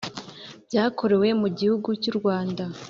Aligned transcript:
byakorewe 0.67 1.27
mu 1.41 1.47
gihugu 1.57 1.89
cy’u 2.01 2.13
rwanda. 2.19 2.63